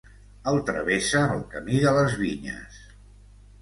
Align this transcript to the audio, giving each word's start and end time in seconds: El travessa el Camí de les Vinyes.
El 0.51 0.57
travessa 0.69 1.23
el 1.35 1.45
Camí 1.53 1.85
de 1.87 1.95
les 2.01 2.19
Vinyes. 2.25 2.85